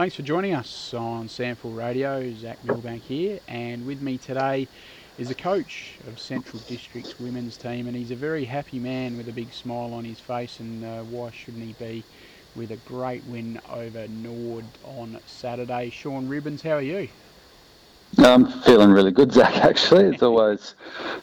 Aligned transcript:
Thanks 0.00 0.16
for 0.16 0.22
joining 0.22 0.54
us 0.54 0.94
on 0.94 1.28
SANFL 1.28 1.76
Radio. 1.76 2.34
Zach 2.34 2.64
Milbank 2.64 3.02
here, 3.02 3.38
and 3.48 3.84
with 3.84 4.00
me 4.00 4.16
today 4.16 4.66
is 5.18 5.28
the 5.28 5.34
coach 5.34 5.98
of 6.08 6.18
Central 6.18 6.58
District's 6.66 7.20
women's 7.20 7.58
team, 7.58 7.86
and 7.86 7.94
he's 7.94 8.10
a 8.10 8.16
very 8.16 8.46
happy 8.46 8.78
man 8.78 9.18
with 9.18 9.28
a 9.28 9.32
big 9.32 9.52
smile 9.52 9.92
on 9.92 10.06
his 10.06 10.18
face, 10.18 10.58
and 10.58 10.82
uh, 10.86 11.02
why 11.02 11.30
shouldn't 11.30 11.62
he 11.62 11.74
be? 11.74 12.02
With 12.56 12.70
a 12.70 12.78
great 12.88 13.22
win 13.24 13.60
over 13.70 14.08
Norwood 14.08 14.64
on 14.84 15.20
Saturday. 15.26 15.90
Sean 15.90 16.26
Ribbons, 16.28 16.62
how 16.62 16.76
are 16.76 16.80
you? 16.80 17.06
I'm 18.18 18.46
feeling 18.62 18.90
really 18.90 19.12
good, 19.12 19.32
Zach. 19.32 19.56
Actually, 19.56 20.06
it's 20.06 20.22
always 20.22 20.74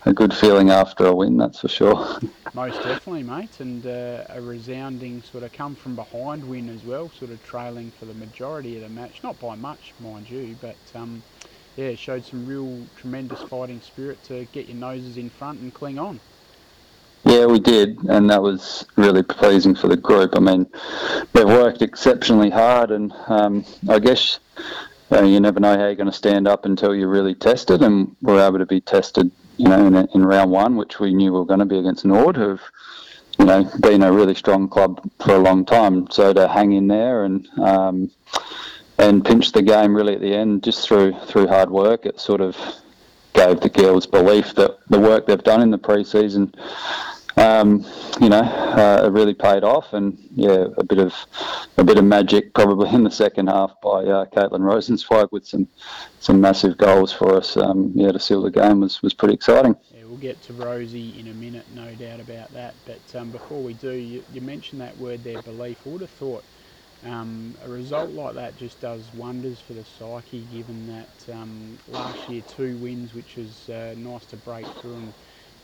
a 0.05 0.13
good 0.13 0.33
feeling 0.33 0.70
after 0.70 1.05
a 1.05 1.15
win, 1.15 1.38
that's 1.38 1.59
for 1.59 1.67
sure. 1.67 2.20
Most 2.53 2.81
definitely, 2.83 3.23
mate, 3.23 3.59
and 3.59 3.85
uh, 3.85 4.23
a 4.29 4.41
resounding 4.41 5.21
sort 5.21 5.43
of 5.43 5.53
come 5.53 5.75
from 5.75 5.95
behind 5.95 6.47
win 6.47 6.70
as 6.70 6.84
well, 6.84 7.09
sort 7.09 7.31
of 7.31 7.43
trailing 7.43 7.91
for 7.91 8.05
the 8.05 8.13
majority 8.15 8.75
of 8.77 8.84
the 8.84 8.89
match, 8.89 9.21
not 9.23 9.39
by 9.39 9.55
much, 9.55 9.93
mind 9.99 10.29
you, 10.29 10.55
but 10.62 10.77
um, 10.95 11.21
yeah, 11.76 11.93
showed 11.95 12.26
some 12.26 12.45
real 12.45 12.84
tremendous 12.98 13.41
fighting 13.43 13.81
spirit 13.81 14.23
to 14.23 14.45
get 14.51 14.67
your 14.67 14.77
noses 14.77 15.17
in 15.17 15.29
front 15.29 15.59
and 15.59 15.73
cling 15.73 15.99
on. 15.99 16.20
Yeah, 17.23 17.45
we 17.45 17.59
did, 17.59 17.99
and 18.05 18.29
that 18.29 18.41
was 18.41 18.85
really 18.95 19.23
pleasing 19.23 19.76
for 19.76 19.88
the 19.88 19.98
group. 19.98 20.35
I 20.35 20.40
mean, 20.40 20.65
they've 21.34 21.45
worked 21.45 21.81
exceptionally 21.81 22.49
hard, 22.49 22.91
and 22.91 23.12
um, 23.27 23.65
I 23.90 23.99
guess 23.99 24.40
uh, 25.11 25.23
you 25.23 25.39
never 25.39 25.59
know 25.59 25.77
how 25.77 25.85
you're 25.85 25.95
going 25.95 26.07
to 26.07 26.13
stand 26.13 26.47
up 26.47 26.66
until 26.66 26.95
you're 26.95 27.07
really 27.07 27.35
tested, 27.35 27.81
and 27.81 28.15
we're 28.21 28.45
able 28.45 28.59
to 28.59 28.65
be 28.65 28.81
tested, 28.81 29.31
you 29.57 29.67
know, 29.67 29.85
in, 29.85 29.95
in 30.13 30.25
round 30.25 30.52
one, 30.52 30.75
which 30.75 30.99
we 30.99 31.13
knew 31.13 31.31
we 31.31 31.39
were 31.39 31.45
going 31.45 31.59
to 31.59 31.65
be 31.65 31.79
against 31.79 32.05
Norwood, 32.05 32.35
who've, 32.35 32.61
you 33.39 33.45
know, 33.45 33.70
been 33.79 34.03
a 34.03 34.12
really 34.12 34.35
strong 34.35 34.67
club 34.67 35.09
for 35.23 35.35
a 35.35 35.39
long 35.39 35.65
time. 35.65 36.09
So 36.12 36.34
to 36.34 36.48
hang 36.48 36.73
in 36.73 36.88
there 36.88 37.23
and 37.23 37.48
um, 37.59 38.12
and 38.98 39.23
pinch 39.23 39.51
the 39.51 39.62
game 39.62 39.95
really 39.95 40.15
at 40.15 40.21
the 40.21 40.34
end, 40.34 40.63
just 40.63 40.88
through 40.88 41.13
through 41.27 41.48
hard 41.48 41.70
work, 41.70 42.05
it 42.05 42.20
sort 42.20 42.41
of 42.41 42.57
gave 43.34 43.60
the 43.60 43.70
girls 43.70 44.07
belief 44.07 44.55
that 44.55 44.79
the 44.89 44.99
work 44.99 45.27
they've 45.27 45.43
done 45.43 45.62
in 45.62 45.70
the 45.70 45.77
pre-season 45.77 46.51
um, 47.38 47.85
you 48.20 48.30
know, 48.30 48.41
uh, 48.41 49.04
it 49.05 49.12
really 49.12 49.34
paid 49.34 49.63
off, 49.63 49.93
and 49.93 50.18
yeah, 50.35 50.66
a 50.77 50.84
bit 50.84 50.98
of 50.98 51.13
a 51.77 51.84
bit 51.84 51.98
of 51.98 52.04
magic 52.04 52.54
probably 52.54 52.90
in 52.94 53.04
the 53.04 53.12
second 53.12 53.48
half 53.48 53.79
by 53.82 54.04
uh, 54.04 54.26
Caitlin 54.26 54.62
Rosenzweig 54.62 55.32
with 55.32 55.46
some 55.46 55.68
some 56.20 56.41
massive 56.41 56.77
goals 56.77 57.13
for 57.13 57.35
us. 57.35 57.55
Um, 57.55 57.91
yeah, 57.96 58.12
to 58.12 58.20
seal 58.20 58.41
the 58.41 58.52
game 58.52 58.82
was 58.82 59.02
was 59.04 59.13
pretty 59.13 59.35
exciting. 59.35 59.76
Yeah, 59.94 60.05
we'll 60.05 60.18
get 60.18 60.41
to 60.44 60.54
Rosie 60.54 61.18
in 61.20 61.27
a 61.27 61.34
minute, 61.34 61.66
no 61.76 61.94
doubt 61.96 62.20
about 62.20 62.52
that. 62.54 62.74
But 62.85 63.20
um, 63.20 63.29
before 63.29 63.62
we 63.62 63.74
do, 63.74 63.91
you, 63.91 64.24
you, 64.34 64.41
mentioned 64.41 64.81
that 64.81 64.97
word 64.97 65.24
there, 65.24 65.41
belief. 65.44 65.79
I 65.85 65.90
would 65.90 66.01
have 66.01 66.09
thought. 66.09 66.44
Um, 67.06 67.53
a 67.63 67.69
result 67.69 68.09
like 68.09 68.34
that 68.34 68.57
just 68.57 68.81
does 68.81 69.03
wonders 69.13 69.59
for 69.59 69.74
the 69.74 69.85
psyche, 69.85 70.47
given 70.51 70.88
that 70.88 71.35
um, 71.35 71.78
last 71.90 72.28
year 72.28 72.41
two 72.47 72.75
wins, 72.78 73.13
which 73.13 73.35
was 73.35 73.69
uh, 73.69 73.94
nice 73.96 74.25
to 74.25 74.38
break 74.38 74.66
through 74.66 74.96
and 74.96 75.13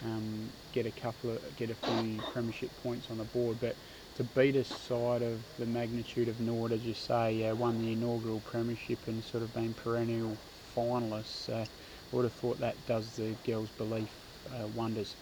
um, 0.06 0.50
get 0.74 0.86
a 0.86 0.92
couple 0.92 1.32
of 1.32 1.58
get 1.58 1.70
a 1.70 1.76
few 1.76 2.20
premiership 2.34 2.70
points 2.84 3.10
on 3.10 3.18
the 3.18 3.24
board. 3.26 3.58
But 3.62 3.76
to 4.18 4.24
beat 4.24 4.56
a 4.56 4.64
side 4.64 5.22
of 5.22 5.40
the 5.58 5.66
magnitude 5.66 6.28
of 6.28 6.40
Norwood, 6.40 6.72
as 6.72 6.84
you 6.84 6.94
say, 6.94 7.48
uh, 7.48 7.56
won 7.56 7.80
the 7.84 7.94
inaugural 7.94 8.42
premiership 8.42 9.00
and 9.08 9.24
sort 9.24 9.44
of 9.44 9.54
been 9.54 9.74
perennial 9.74 10.38
finalists, 10.76 11.50
uh, 11.50 11.64
I 11.64 12.16
would 12.16 12.24
have 12.24 12.34
thought 12.34 12.60
that 12.60 12.76
does 12.88 13.16
the 13.16 13.34
girls' 13.46 13.70
belief 13.78 14.10
uh, 14.56 14.68
wonders. 14.76 15.16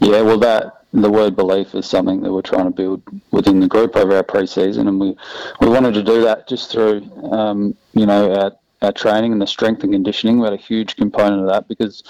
Yeah, 0.00 0.22
well, 0.22 0.38
that 0.38 0.84
the 0.92 1.10
word 1.10 1.36
belief 1.36 1.74
is 1.74 1.86
something 1.86 2.22
that 2.22 2.32
we're 2.32 2.42
trying 2.42 2.64
to 2.64 2.70
build 2.70 3.02
within 3.30 3.60
the 3.60 3.68
group 3.68 3.96
over 3.96 4.16
our 4.16 4.22
pre-season, 4.22 4.88
and 4.88 4.98
we 4.98 5.16
we 5.60 5.68
wanted 5.68 5.94
to 5.94 6.02
do 6.02 6.22
that 6.22 6.48
just 6.48 6.70
through 6.70 7.02
um, 7.32 7.76
you 7.92 8.06
know 8.06 8.34
our 8.34 8.52
our 8.82 8.92
training 8.92 9.32
and 9.32 9.42
the 9.42 9.46
strength 9.46 9.82
and 9.82 9.92
conditioning. 9.92 10.38
We 10.38 10.44
had 10.44 10.54
a 10.54 10.56
huge 10.56 10.96
component 10.96 11.42
of 11.42 11.48
that 11.48 11.68
because, 11.68 12.02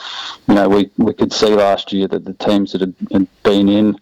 you 0.46 0.54
know, 0.54 0.68
we, 0.68 0.90
we 0.98 1.12
could 1.12 1.32
see 1.32 1.48
last 1.48 1.92
year 1.92 2.06
that 2.08 2.24
the 2.24 2.34
teams 2.34 2.72
that 2.72 2.80
had, 2.80 2.94
been 3.42 3.68
in 3.68 3.98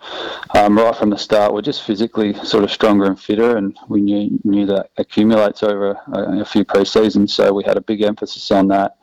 um, 0.57 0.77
right 0.77 0.95
from 0.97 1.11
the 1.11 1.17
start 1.17 1.55
were 1.55 1.63
just 1.63 1.85
physically 1.85 2.35
sort 2.45 2.65
of 2.65 2.71
stronger 2.71 3.05
and 3.05 3.19
fitter, 3.21 3.57
and 3.57 3.79
we 3.89 4.01
knew 4.01 4.39
knew 4.43 4.67
that 4.67 4.91
accumulates 4.97 5.63
over 5.63 5.93
a, 6.13 6.41
a 6.41 6.45
few 6.45 6.65
pre-seasons. 6.65 7.33
So 7.33 7.53
we 7.53 7.63
had 7.65 7.77
a 7.77 7.81
big 7.81 8.03
emphasis 8.03 8.51
on 8.51 8.69
that. 8.69 8.97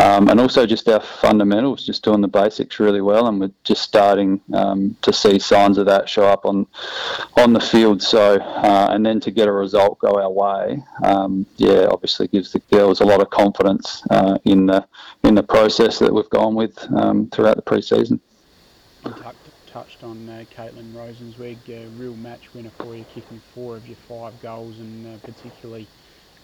Um, 0.00 0.28
and 0.28 0.40
also 0.40 0.64
just 0.64 0.88
our 0.88 1.00
fundamentals, 1.00 1.84
just 1.84 2.02
doing 2.02 2.22
the 2.22 2.28
basics 2.28 2.80
really 2.80 3.02
well, 3.02 3.26
and 3.26 3.38
we're 3.38 3.50
just 3.64 3.82
starting 3.82 4.40
um, 4.54 4.96
to 5.02 5.12
see 5.12 5.38
signs 5.38 5.76
of 5.76 5.84
that 5.86 6.08
show 6.08 6.24
up 6.24 6.46
on 6.46 6.66
on 7.36 7.52
the 7.52 7.60
field. 7.60 8.02
So, 8.02 8.36
uh, 8.36 8.88
and 8.92 9.04
then 9.04 9.20
to 9.20 9.30
get 9.30 9.46
a 9.46 9.52
result 9.52 9.98
go 9.98 10.18
our 10.18 10.30
way, 10.30 10.82
um, 11.04 11.44
yeah, 11.58 11.86
obviously 11.90 12.28
gives 12.28 12.50
the 12.52 12.60
girls 12.70 13.00
a 13.00 13.04
lot 13.04 13.20
of 13.20 13.28
confidence 13.28 14.02
uh, 14.08 14.38
in 14.44 14.66
the 14.66 14.86
in 15.22 15.34
the 15.34 15.42
process 15.42 15.98
that 15.98 16.14
we've 16.14 16.30
gone 16.30 16.54
with 16.54 16.78
um, 16.94 17.28
throughout 17.28 17.56
the 17.56 17.62
pre-season. 17.62 18.20
touched 19.66 20.02
on 20.02 20.28
uh, 20.28 20.44
Caitlin 20.56 20.92
Rosenzweig, 20.94 21.68
a 21.68 21.86
real 21.98 22.16
match 22.16 22.54
winner 22.54 22.70
for 22.70 22.96
you, 22.96 23.04
kicking 23.14 23.40
four 23.54 23.76
of 23.76 23.86
your 23.86 23.98
five 24.08 24.40
goals, 24.40 24.78
and 24.78 25.06
uh, 25.06 25.18
particularly 25.18 25.86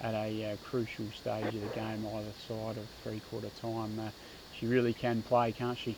at 0.03 0.15
a 0.15 0.53
uh, 0.53 0.57
crucial 0.65 1.07
stage 1.15 1.47
of 1.47 1.61
the 1.61 1.75
game 1.75 2.07
either 2.15 2.33
side 2.49 2.77
of 2.77 2.87
three 3.03 3.21
quarter 3.31 3.51
time. 3.61 3.99
Uh, 3.99 4.11
she 4.59 4.67
really 4.67 4.93
can 4.93 5.23
play, 5.23 5.53
can't 5.53 5.79
she? 5.79 5.97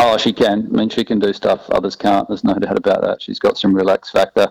Oh, 0.00 0.16
she 0.16 0.32
can. 0.32 0.66
I 0.72 0.76
mean, 0.76 0.88
she 0.88 1.04
can 1.04 1.18
do 1.18 1.32
stuff 1.32 1.68
others 1.70 1.94
can't. 1.94 2.26
There's 2.26 2.42
no 2.42 2.54
doubt 2.54 2.76
about 2.76 3.00
that. 3.02 3.22
She's 3.22 3.38
got 3.38 3.56
some 3.56 3.74
relax 3.74 4.10
factor, 4.10 4.50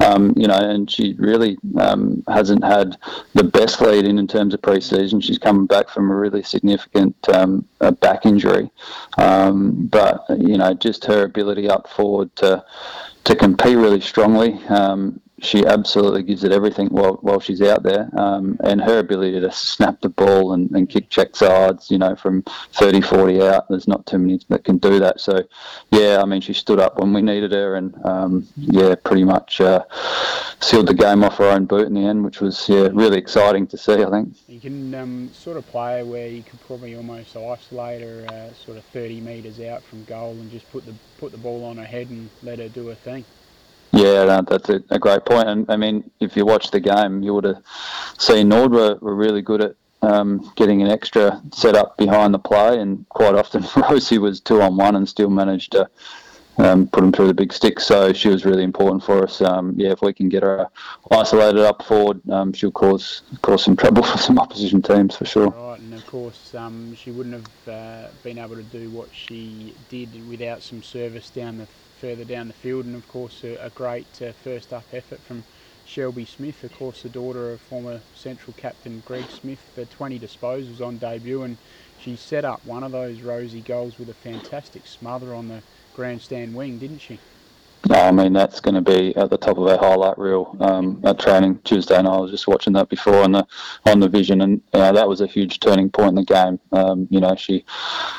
um, 0.00 0.34
you 0.36 0.46
know, 0.46 0.56
and 0.56 0.90
she 0.90 1.14
really 1.14 1.58
um, 1.78 2.22
hasn't 2.28 2.62
had 2.62 2.96
the 3.34 3.44
best 3.44 3.80
lead 3.80 4.04
in 4.04 4.18
in 4.18 4.28
terms 4.28 4.54
of 4.54 4.62
pre-season. 4.62 5.20
She's 5.20 5.38
coming 5.38 5.66
back 5.66 5.88
from 5.88 6.10
a 6.10 6.14
really 6.14 6.42
significant 6.42 7.16
um, 7.28 7.66
back 8.00 8.24
injury, 8.24 8.70
um, 9.18 9.86
but 9.86 10.24
you 10.30 10.56
know, 10.56 10.74
just 10.74 11.04
her 11.06 11.24
ability 11.24 11.68
up 11.68 11.88
forward 11.88 12.34
to 12.36 12.64
to 13.24 13.36
compete 13.36 13.76
really 13.76 14.00
strongly. 14.00 14.54
Um, 14.68 15.20
she 15.40 15.64
absolutely 15.66 16.22
gives 16.22 16.44
it 16.44 16.52
everything 16.52 16.88
while, 16.88 17.14
while 17.22 17.40
she's 17.40 17.62
out 17.62 17.82
there. 17.82 18.10
Um, 18.18 18.58
and 18.64 18.80
her 18.80 18.98
ability 18.98 19.40
to 19.40 19.52
snap 19.52 20.00
the 20.00 20.08
ball 20.08 20.52
and, 20.52 20.70
and 20.72 20.88
kick 20.88 21.10
check 21.10 21.36
sides, 21.36 21.90
you 21.90 21.98
know, 21.98 22.16
from 22.16 22.42
30, 22.72 23.02
40 23.02 23.42
out, 23.42 23.68
there's 23.68 23.88
not 23.88 24.04
too 24.06 24.18
many 24.18 24.40
that 24.48 24.64
can 24.64 24.78
do 24.78 24.98
that. 24.98 25.20
So, 25.20 25.42
yeah, 25.90 26.20
I 26.20 26.24
mean, 26.24 26.40
she 26.40 26.52
stood 26.52 26.80
up 26.80 26.98
when 26.98 27.12
we 27.12 27.22
needed 27.22 27.52
her 27.52 27.76
and, 27.76 27.94
um, 28.04 28.48
yeah, 28.56 28.94
pretty 28.96 29.24
much 29.24 29.60
uh, 29.60 29.84
sealed 30.60 30.88
the 30.88 30.94
game 30.94 31.22
off 31.22 31.38
her 31.38 31.48
own 31.48 31.66
boot 31.66 31.86
in 31.86 31.94
the 31.94 32.04
end, 32.04 32.24
which 32.24 32.40
was, 32.40 32.68
yeah, 32.68 32.88
really 32.92 33.18
exciting 33.18 33.66
to 33.68 33.78
see, 33.78 34.02
I 34.02 34.10
think. 34.10 34.34
You 34.48 34.60
can 34.60 34.94
um, 34.94 35.30
sort 35.32 35.56
of 35.56 35.66
play 35.68 36.02
where 36.02 36.28
you 36.28 36.42
could 36.42 36.60
probably 36.66 36.96
almost 36.96 37.36
isolate 37.36 38.02
her 38.02 38.26
uh, 38.28 38.52
sort 38.54 38.78
of 38.78 38.84
30 38.86 39.20
metres 39.20 39.60
out 39.60 39.82
from 39.82 40.04
goal 40.04 40.32
and 40.32 40.50
just 40.50 40.70
put 40.72 40.84
the, 40.84 40.94
put 41.18 41.32
the 41.32 41.38
ball 41.38 41.64
on 41.64 41.76
her 41.76 41.84
head 41.84 42.10
and 42.10 42.28
let 42.42 42.58
her 42.58 42.68
do 42.68 42.88
her 42.88 42.94
thing. 42.94 43.24
Yeah, 43.92 44.24
no, 44.24 44.42
that's 44.42 44.68
a, 44.68 44.82
a, 44.90 44.98
great 44.98 45.24
point. 45.24 45.48
And 45.48 45.70
I 45.70 45.76
mean, 45.76 46.10
if 46.20 46.36
you 46.36 46.44
watch 46.44 46.70
the 46.70 46.80
game, 46.80 47.22
you 47.22 47.32
would 47.34 47.44
have 47.44 47.62
seen 48.18 48.48
Norwood 48.48 48.72
were, 48.72 48.94
were 49.00 49.14
really 49.14 49.42
good 49.42 49.62
at 49.62 49.74
um, 50.02 50.52
getting 50.56 50.82
an 50.82 50.88
extra 50.88 51.40
set 51.52 51.74
up 51.74 51.96
behind 51.96 52.34
the 52.34 52.38
play, 52.38 52.78
and 52.80 53.08
quite 53.08 53.34
often 53.34 53.64
Rosie 53.90 54.18
was 54.18 54.40
two 54.40 54.60
on 54.60 54.76
one 54.76 54.96
and 54.96 55.08
still 55.08 55.30
managed 55.30 55.72
to 55.72 55.88
um, 56.58 56.88
put 56.88 57.00
them 57.00 57.12
through 57.12 57.28
the 57.28 57.34
big 57.34 57.52
stick. 57.52 57.80
So 57.80 58.12
she 58.12 58.28
was 58.28 58.44
really 58.44 58.64
important 58.64 59.02
for 59.02 59.24
us. 59.24 59.40
Um, 59.40 59.74
yeah, 59.76 59.92
if 59.92 60.02
we 60.02 60.12
can 60.12 60.28
get 60.28 60.42
her 60.42 60.68
isolated 61.10 61.60
up 61.60 61.82
forward, 61.82 62.20
um, 62.30 62.52
she'll 62.52 62.70
cause 62.70 63.22
cause 63.42 63.64
some 63.64 63.76
trouble 63.76 64.02
for 64.04 64.18
some 64.18 64.38
opposition 64.38 64.82
teams 64.82 65.16
for 65.16 65.24
sure. 65.24 65.48
Right, 65.48 65.80
and 65.80 65.94
of 65.94 66.06
course 66.06 66.54
um, 66.54 66.94
she 66.94 67.10
wouldn't 67.10 67.34
have 67.34 67.74
uh, 67.74 68.08
been 68.22 68.38
able 68.38 68.56
to 68.56 68.62
do 68.64 68.90
what 68.90 69.08
she 69.12 69.74
did 69.88 70.28
without 70.28 70.62
some 70.62 70.82
service 70.82 71.30
down 71.30 71.58
the 71.58 71.66
further 71.98 72.24
down 72.24 72.48
the 72.48 72.54
field, 72.54 72.86
and 72.86 72.94
of 72.94 73.08
course 73.08 73.42
a, 73.42 73.54
a 73.56 73.70
great 73.70 74.22
uh, 74.22 74.32
first 74.32 74.72
up 74.72 74.86
effort 74.92 75.22
from 75.24 75.44
Shelby 75.84 76.24
Smith, 76.24 76.62
of 76.64 76.72
course 76.72 77.02
the 77.02 77.08
daughter 77.08 77.52
of 77.52 77.60
former 77.60 78.02
Central 78.12 78.54
captain 78.54 79.00
Greg 79.00 79.30
Smith, 79.30 79.70
the 79.74 79.84
20 79.86 80.18
disposals 80.20 80.80
on 80.80 80.98
debut, 80.98 81.42
and 81.42 81.58
she 81.96 82.14
set 82.16 82.44
up 82.44 82.64
one 82.64 82.84
of 82.84 82.92
those 82.92 83.22
Rosie 83.22 83.62
goals 83.62 83.98
with 83.98 84.08
a 84.08 84.14
fantastic 84.14 84.86
smother 84.86 85.34
on 85.34 85.48
the 85.48 85.62
grandstand 85.92 86.54
wing, 86.54 86.78
didn't 86.78 86.98
she? 86.98 87.20
No, 87.86 87.94
I 87.94 88.10
mean 88.10 88.32
that's 88.32 88.60
going 88.60 88.74
to 88.74 88.80
be 88.80 89.14
at 89.16 89.30
the 89.30 89.38
top 89.38 89.56
of 89.56 89.66
our 89.66 89.78
highlight 89.78 90.18
reel 90.18 90.56
um, 90.60 91.00
at 91.04 91.18
training 91.20 91.60
Tuesday, 91.64 91.96
and 91.96 92.08
I 92.08 92.16
was 92.18 92.30
just 92.30 92.48
watching 92.48 92.72
that 92.74 92.88
before 92.88 93.16
on 93.16 93.32
the 93.32 93.46
on 93.86 94.00
the 94.00 94.08
vision, 94.08 94.40
and 94.40 94.60
uh, 94.72 94.92
that 94.92 95.08
was 95.08 95.20
a 95.20 95.26
huge 95.26 95.60
turning 95.60 95.88
point 95.88 96.10
in 96.10 96.14
the 96.16 96.24
game. 96.24 96.58
Um, 96.72 97.06
you 97.10 97.20
know, 97.20 97.34
she 97.36 97.64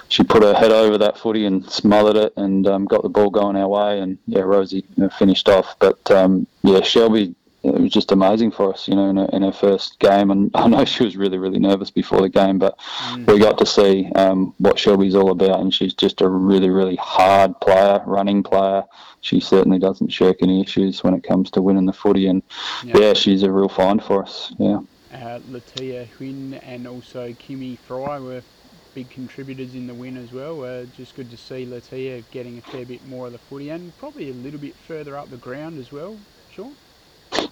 she 0.08 0.24
put 0.24 0.44
her 0.44 0.54
head 0.54 0.72
over 0.72 0.98
that 0.98 1.18
footy 1.18 1.46
and 1.46 1.70
smothered 1.70 2.16
it, 2.16 2.34
and 2.38 2.68
um, 2.68 2.86
got 2.86 3.04
the 3.04 3.10
ball 3.10 3.30
going 3.30 3.58
our 3.58 3.68
way, 3.68 4.00
and 4.00 4.18
yeah, 4.28 4.42
Rosie 4.42 4.86
finished 5.18 5.50
off. 5.50 5.76
But 5.80 6.10
um, 6.10 6.48
yeah, 6.64 6.82
Shelby 6.82 7.36
it 7.64 7.74
was 7.74 7.92
just 7.92 8.12
amazing 8.12 8.52
for 8.52 8.74
us, 8.74 8.88
you 8.88 8.96
know, 8.96 9.10
in 9.10 9.18
her, 9.18 9.30
in 9.34 9.42
her 9.42 9.52
first 9.52 10.00
game. 10.00 10.32
And 10.32 10.52
I 10.56 10.68
know 10.68 10.86
she 10.86 11.04
was 11.04 11.18
really, 11.18 11.38
really 11.38 11.60
nervous 11.60 11.92
before 11.92 12.22
the 12.22 12.30
game, 12.30 12.60
but 12.60 12.78
mm. 12.78 13.28
we 13.28 13.40
got 13.40 13.58
to 13.58 13.66
see 13.66 14.10
um, 14.16 14.54
what 14.58 14.80
Shelby's 14.80 15.16
all 15.16 15.32
about. 15.32 15.60
And 15.60 15.74
she's 15.74 15.94
just 15.94 16.22
a 16.22 16.28
really, 16.30 16.70
really 16.70 16.96
hard 16.96 17.60
player, 17.60 18.02
running 18.06 18.44
player. 18.44 18.84
She 19.22 19.40
certainly 19.40 19.80
doesn't 19.80 20.10
shirk 20.10 20.38
any 20.42 20.62
issues 20.62 21.04
when 21.04 21.14
it 21.14 21.24
comes 21.24 21.52
to 21.52 21.62
winning 21.62 21.86
the 21.86 21.94
footy. 21.94 22.28
And 22.28 22.42
yeah, 22.84 22.98
yeah 22.98 23.14
she's 23.14 23.44
a 23.44 23.52
real 23.52 23.70
find 23.70 24.02
for 24.02 24.24
us. 24.24 24.54
Yeah. 24.58 24.80
Uh, 25.14 25.40
Latia 25.50 26.08
Huynh 26.20 26.62
and 26.64 26.88
also 26.88 27.34
Kimmy 27.34 27.78
Fry 27.80 28.20
were 28.20 28.44
big 28.94 29.10
contributors 29.10 29.76
in 29.76 29.88
the 29.88 29.94
win 29.94 30.18
as 30.18 30.32
well. 30.32 30.64
Uh, 30.64 30.86
just 30.96 31.16
good 31.16 31.30
to 31.32 31.38
see 31.38 31.66
Latia 31.66 32.24
getting 32.32 32.58
a 32.60 32.62
fair 32.62 32.86
bit 32.86 33.06
more 33.08 33.28
of 33.28 33.34
the 33.34 33.38
footy 33.38 33.70
and 33.70 33.98
probably 33.98 34.30
a 34.30 34.34
little 34.34 34.60
bit 34.60 34.76
further 34.76 35.18
up 35.18 35.30
the 35.30 35.38
ground 35.38 35.80
as 35.80 35.92
well, 35.92 36.18
Sean. 36.52 36.76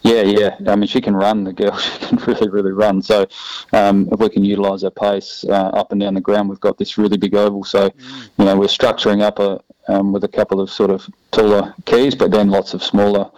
Yeah, 0.02 0.22
yeah. 0.22 0.56
I 0.68 0.76
mean, 0.76 0.88
she 0.88 1.02
can 1.02 1.16
run. 1.16 1.44
The 1.44 1.54
girl, 1.54 1.78
she 1.78 2.06
can 2.06 2.18
really, 2.20 2.50
really 2.50 2.72
run. 2.72 3.02
So, 3.02 3.28
um, 3.74 4.08
if 4.12 4.20
we 4.20 4.30
can 4.30 4.44
utilise 4.44 4.82
her 4.84 4.90
pace 4.90 5.46
uh, 5.48 5.52
up 5.74 5.92
and 5.92 6.02
down 6.02 6.14
the 6.14 6.22
ground, 6.22 6.50
we've 6.50 6.60
got 6.60 6.78
this 6.78 6.98
really 6.98 7.18
big 7.18 7.36
oval. 7.36 7.64
So, 7.64 7.90
mm. 7.90 8.30
you 8.38 8.46
know, 8.46 8.58
we're 8.58 8.68
structuring 8.68 9.22
up 9.22 9.40
a, 9.40 9.60
um, 9.88 10.12
with 10.12 10.24
a 10.24 10.28
couple 10.28 10.60
of 10.60 10.70
sort 10.70 10.92
of 10.92 11.08
taller 11.32 11.74
keys, 11.86 12.16
but 12.16 12.32
then 12.32 12.50
lots 12.50 12.74
of 12.74 12.84
smaller, 12.84 13.30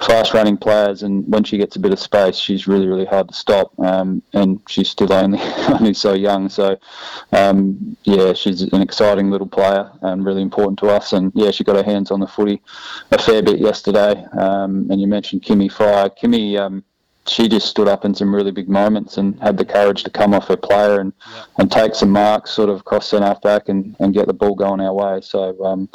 fast-running 0.00 0.56
players. 0.56 1.02
And 1.02 1.30
when 1.32 1.44
she 1.44 1.58
gets 1.58 1.76
a 1.76 1.80
bit 1.80 1.92
of 1.92 1.98
space, 1.98 2.36
she's 2.36 2.66
really, 2.66 2.86
really 2.86 3.04
hard 3.04 3.28
to 3.28 3.34
stop. 3.34 3.78
Um, 3.78 4.22
and 4.32 4.60
she's 4.68 4.90
still 4.90 5.12
only 5.22 5.40
only 5.68 5.94
so 5.94 6.14
young. 6.14 6.48
So, 6.48 6.78
um, 7.32 7.96
yeah, 8.04 8.32
she's 8.32 8.62
an 8.62 8.82
exciting 8.82 9.30
little 9.30 9.46
player 9.46 9.90
and 10.02 10.24
really 10.24 10.42
important 10.42 10.78
to 10.80 10.88
us. 10.88 11.12
And 11.12 11.32
yeah, 11.34 11.50
she 11.50 11.64
got 11.64 11.76
her 11.76 11.82
hands 11.82 12.10
on 12.10 12.20
the 12.20 12.26
footy 12.26 12.62
a 13.10 13.18
fair 13.18 13.42
bit 13.42 13.58
yesterday. 13.58 14.24
Um, 14.38 14.90
and 14.90 15.00
you 15.00 15.06
mentioned 15.06 15.42
Kimmy 15.42 15.70
Fry. 15.70 16.08
Kimmy 16.08 16.58
um, 16.58 16.84
she 17.26 17.48
just 17.48 17.68
stood 17.68 17.88
up 17.88 18.04
in 18.04 18.14
some 18.14 18.34
really 18.34 18.50
big 18.50 18.68
moments 18.68 19.16
and 19.16 19.38
had 19.40 19.56
the 19.56 19.64
courage 19.64 20.02
to 20.04 20.10
come 20.10 20.34
off 20.34 20.48
her 20.48 20.56
player 20.56 21.00
and, 21.00 21.12
yeah. 21.34 21.44
and 21.58 21.70
take 21.70 21.94
some 21.94 22.10
marks 22.10 22.50
sort 22.50 22.68
of 22.68 22.80
across 22.80 23.08
centre 23.08 23.26
half 23.26 23.40
back 23.42 23.68
and, 23.68 23.94
and 24.00 24.12
get 24.12 24.26
the 24.26 24.32
ball 24.32 24.54
going 24.54 24.80
our 24.80 24.92
way. 24.92 25.20
So, 25.20 25.62
um, 25.64 25.88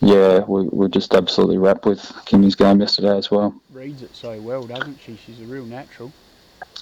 yeah, 0.00 0.40
we, 0.40 0.68
we're 0.68 0.88
just 0.88 1.14
absolutely 1.14 1.58
wrapped 1.58 1.84
with 1.84 2.00
Kimmy's 2.26 2.54
game 2.54 2.80
yesterday 2.80 3.16
as 3.16 3.30
well. 3.30 3.60
Reads 3.72 4.02
it 4.02 4.14
so 4.14 4.40
well, 4.40 4.64
doesn't 4.64 5.00
she? 5.00 5.16
She's 5.16 5.40
a 5.40 5.44
real 5.44 5.64
natural. 5.64 6.12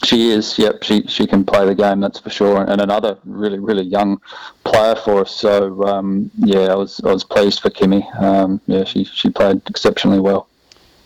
She 0.04 0.30
is, 0.30 0.58
yep. 0.58 0.82
She 0.82 1.06
she 1.06 1.26
can 1.26 1.44
play 1.44 1.64
the 1.64 1.74
game, 1.74 2.00
that's 2.00 2.18
for 2.18 2.28
sure. 2.28 2.62
And 2.62 2.80
another 2.80 3.18
really 3.24 3.58
really 3.58 3.82
young 3.82 4.20
player 4.64 4.94
for 4.94 5.22
us. 5.22 5.30
So 5.30 5.82
um, 5.84 6.30
yeah, 6.36 6.72
I 6.72 6.74
was 6.74 7.00
I 7.02 7.12
was 7.12 7.24
pleased 7.24 7.60
for 7.60 7.70
Kimmy. 7.70 8.04
Um, 8.22 8.60
yeah, 8.66 8.84
she 8.84 9.04
she 9.04 9.30
played 9.30 9.62
exceptionally 9.68 10.20
well. 10.20 10.48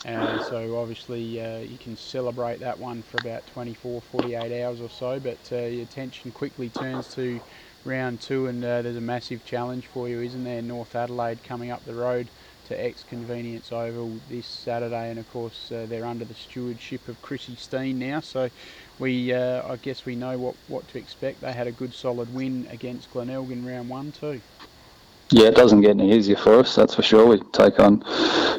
Uh, 0.02 0.38
so 0.38 0.78
obviously 0.78 1.38
uh, 1.38 1.58
you 1.58 1.78
can 1.78 1.94
celebrate 1.94 2.58
that 2.60 2.78
one 2.78 3.02
for 3.02 3.18
about 3.18 3.44
24, 3.44 4.00
48 4.00 4.62
hours 4.62 4.80
or 4.80 4.88
so, 4.88 5.20
but 5.20 5.46
uh, 5.52 5.56
your 5.66 5.82
attention 5.82 6.32
quickly 6.32 6.70
turns 6.70 7.06
to 7.10 7.42
round 7.84 8.18
two 8.18 8.46
and 8.46 8.64
uh, 8.64 8.80
there's 8.80 8.96
a 8.96 9.00
massive 9.00 9.44
challenge 9.44 9.86
for 9.86 10.08
you, 10.08 10.22
isn't 10.22 10.44
there? 10.44 10.62
North 10.62 10.94
Adelaide 10.94 11.42
coming 11.42 11.70
up 11.70 11.84
the 11.84 11.94
road 11.94 12.30
to 12.64 12.80
X 12.82 13.04
Convenience 13.04 13.70
Oval 13.72 14.22
this 14.26 14.46
Saturday 14.48 15.10
and 15.10 15.18
of 15.18 15.26
course 15.26 15.70
uh, 15.70 15.84
they're 15.86 16.06
under 16.06 16.24
the 16.24 16.34
stewardship 16.34 17.06
of 17.06 17.20
Chrissy 17.20 17.56
Steen 17.56 17.98
now, 17.98 18.20
so 18.20 18.48
we 18.96 19.34
uh, 19.34 19.62
I 19.70 19.76
guess 19.76 20.06
we 20.06 20.16
know 20.16 20.38
what, 20.38 20.56
what 20.66 20.88
to 20.88 20.98
expect. 20.98 21.42
They 21.42 21.52
had 21.52 21.66
a 21.66 21.72
good 21.72 21.92
solid 21.92 22.30
win 22.30 22.66
against 22.70 23.10
Glenelg 23.10 23.52
in 23.52 23.64
round 23.66 23.90
one 23.90 24.12
too. 24.12 24.42
Yeah, 25.32 25.46
it 25.46 25.54
doesn't 25.54 25.82
get 25.82 25.90
any 25.90 26.12
easier 26.12 26.36
for 26.36 26.58
us, 26.58 26.74
that's 26.74 26.96
for 26.96 27.02
sure. 27.02 27.24
We 27.24 27.38
take 27.52 27.78
on, 27.78 28.02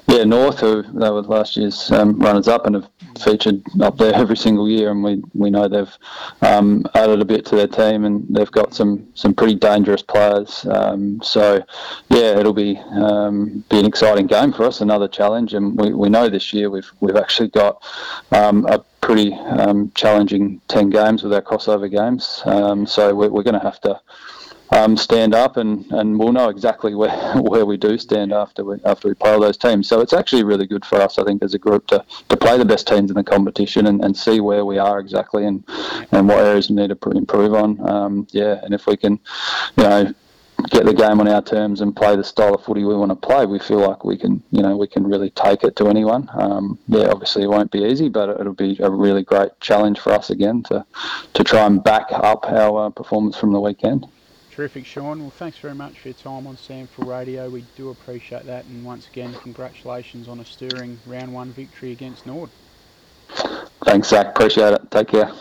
yeah, 0.07 0.23
North, 0.23 0.61
who 0.61 0.83
they 0.83 1.09
were 1.09 1.21
last 1.21 1.57
year's 1.57 1.91
um, 1.91 2.17
runners 2.17 2.47
up 2.47 2.65
and 2.65 2.75
have 2.75 2.89
featured 3.21 3.61
up 3.81 3.97
there 3.97 4.15
every 4.15 4.37
single 4.37 4.69
year, 4.69 4.89
and 4.89 5.03
we, 5.03 5.21
we 5.33 5.49
know 5.49 5.67
they've 5.67 5.97
um, 6.41 6.85
added 6.95 7.19
a 7.19 7.25
bit 7.25 7.45
to 7.47 7.57
their 7.57 7.67
team 7.67 8.05
and 8.05 8.25
they've 8.29 8.51
got 8.51 8.73
some, 8.73 9.05
some 9.15 9.33
pretty 9.33 9.55
dangerous 9.55 10.01
players. 10.01 10.65
Um, 10.65 11.21
so, 11.21 11.61
yeah, 12.07 12.39
it'll 12.39 12.53
be 12.53 12.77
um, 12.91 13.65
be 13.69 13.79
an 13.79 13.85
exciting 13.85 14.27
game 14.27 14.53
for 14.53 14.63
us, 14.63 14.79
another 14.79 15.09
challenge, 15.09 15.53
and 15.53 15.77
we, 15.77 15.93
we 15.93 16.07
know 16.07 16.29
this 16.29 16.53
year 16.53 16.69
we've 16.69 16.89
we've 17.01 17.17
actually 17.17 17.49
got 17.49 17.83
um, 18.31 18.65
a 18.67 18.79
pretty 19.01 19.33
um, 19.33 19.91
challenging 19.93 20.61
ten 20.69 20.89
games 20.89 21.21
with 21.21 21.33
our 21.33 21.41
crossover 21.41 21.91
games. 21.91 22.41
so 22.89 23.13
we're, 23.13 23.29
we're 23.29 23.43
going 23.43 23.59
to 23.59 23.59
have 23.59 23.81
to 23.81 23.99
um, 24.71 24.95
stand 24.95 25.35
up, 25.35 25.57
and, 25.57 25.85
and 25.91 26.17
we'll 26.17 26.31
know 26.31 26.49
exactly 26.49 26.95
where, 27.01 27.11
where 27.41 27.65
we 27.65 27.77
do 27.77 27.97
stand 27.97 28.33
after 28.33 28.63
we 28.63 28.77
after 28.85 29.07
we 29.07 29.13
play 29.13 29.31
all 29.31 29.39
those 29.39 29.57
teams. 29.57 29.87
So 29.87 30.01
it's 30.01 30.13
actually 30.13 30.43
really 30.43 30.67
good 30.67 30.85
for 30.85 31.01
us, 31.01 31.17
I 31.17 31.23
think, 31.23 31.43
as 31.43 31.53
a 31.53 31.59
group 31.59 31.87
to, 31.87 32.03
to 32.29 32.37
play 32.37 32.57
the 32.57 32.65
best 32.65 32.87
teams 32.87 33.11
in 33.11 33.15
the 33.15 33.23
competition 33.23 33.87
and, 33.87 34.03
and 34.03 34.15
see 34.15 34.39
where 34.39 34.65
we 34.65 34.77
are 34.77 34.99
exactly 34.99 35.45
and 35.45 35.63
and 36.11 36.27
what 36.27 36.39
areas 36.45 36.69
we 36.69 36.75
need 36.75 36.89
to 36.89 37.09
improve 37.11 37.53
on. 37.53 37.79
Um, 37.87 38.27
yeah, 38.31 38.59
and 38.63 38.73
if 38.73 38.87
we 38.87 38.97
can, 38.97 39.19
you 39.77 39.83
know, 39.83 40.13
get 40.69 40.85
the 40.85 40.93
game 40.93 41.19
on 41.19 41.27
our 41.27 41.41
terms 41.41 41.81
and 41.81 41.95
play 41.95 42.15
the 42.15 42.23
style 42.23 42.53
of 42.53 42.63
footy 42.63 42.83
we 42.83 42.95
want 42.95 43.09
to 43.09 43.15
play, 43.15 43.45
we 43.45 43.59
feel 43.59 43.79
like 43.79 44.03
we 44.03 44.17
can, 44.17 44.41
you 44.51 44.61
know, 44.61 44.77
we 44.77 44.87
can 44.87 45.05
really 45.07 45.31
take 45.31 45.63
it 45.63 45.75
to 45.77 45.87
anyone. 45.87 46.29
Um, 46.33 46.77
yeah, 46.87 47.07
obviously 47.07 47.43
it 47.43 47.49
won't 47.49 47.71
be 47.71 47.83
easy, 47.83 48.09
but 48.09 48.29
it'll 48.29 48.53
be 48.53 48.77
a 48.79 48.89
really 48.89 49.23
great 49.23 49.51
challenge 49.59 49.99
for 49.99 50.13
us 50.13 50.29
again 50.29 50.63
to 50.63 50.85
to 51.33 51.43
try 51.43 51.65
and 51.65 51.83
back 51.83 52.07
up 52.11 52.45
our 52.45 52.87
uh, 52.87 52.89
performance 52.89 53.37
from 53.37 53.53
the 53.53 53.59
weekend. 53.59 54.07
Terrific, 54.61 54.85
Sean. 54.85 55.21
Well, 55.21 55.31
thanks 55.31 55.57
very 55.57 55.73
much 55.73 55.97
for 55.97 56.09
your 56.09 56.13
time 56.13 56.45
on 56.45 56.55
SANFL 56.55 57.07
Radio. 57.07 57.49
We 57.49 57.65
do 57.75 57.89
appreciate 57.89 58.43
that. 58.43 58.63
And 58.65 58.85
once 58.85 59.07
again, 59.07 59.33
congratulations 59.41 60.27
on 60.27 60.39
a 60.39 60.45
stirring 60.45 60.99
round 61.07 61.33
one 61.33 61.51
victory 61.51 61.91
against 61.91 62.27
Norwood. 62.27 62.51
Thanks, 63.85 64.09
Zach. 64.09 64.27
Appreciate 64.27 64.73
it. 64.73 64.91
Take 64.91 65.07
care. 65.07 65.31